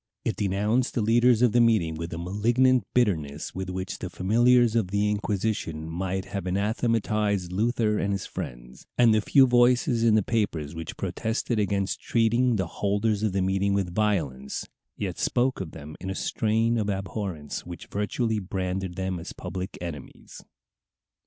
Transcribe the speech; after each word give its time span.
It 0.25 0.35
denounced 0.35 0.95
the 0.95 1.03
leaders 1.03 1.43
of 1.43 1.51
the 1.51 1.61
meeting 1.61 1.93
with 1.93 2.11
a 2.11 2.17
malignant 2.17 2.87
bitterness 2.95 3.53
with 3.53 3.69
which 3.69 3.99
the 3.99 4.09
familiars 4.09 4.75
of 4.75 4.87
the 4.87 5.07
Inquisition 5.07 5.87
might 5.87 6.25
have 6.25 6.47
anathematized 6.47 7.51
Luther 7.51 7.99
and 7.99 8.11
his 8.11 8.25
friends, 8.25 8.87
and 8.97 9.13
the 9.13 9.21
few 9.21 9.45
voices 9.45 10.03
in 10.03 10.15
the 10.15 10.23
papers 10.23 10.73
which 10.73 10.97
protested 10.97 11.59
against 11.59 12.01
treating 12.01 12.55
the 12.55 12.65
holders 12.81 13.21
of 13.21 13.31
the 13.31 13.43
meeting 13.43 13.75
with 13.75 13.93
violence, 13.93 14.67
yet 14.97 15.19
spoke 15.19 15.61
of 15.61 15.69
them 15.69 15.95
in 15.99 16.09
a 16.09 16.15
strain 16.15 16.79
of 16.79 16.89
abhorrence 16.89 17.63
which 17.67 17.85
virtually 17.85 18.39
branded 18.39 18.95
them 18.95 19.19
as 19.19 19.33
public 19.33 19.77
enemies. 19.81 20.43